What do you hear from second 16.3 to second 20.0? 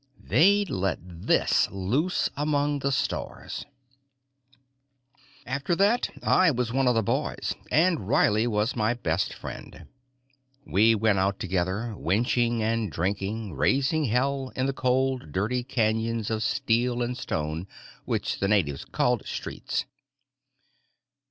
of steel and stone which the natives called streets.